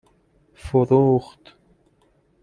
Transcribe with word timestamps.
فروخت 0.55 1.53